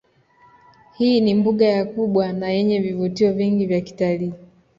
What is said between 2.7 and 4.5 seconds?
vivutio vingi vya kitalii